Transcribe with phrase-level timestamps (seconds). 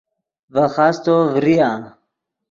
[0.53, 1.69] ڤے خاستو ڤریا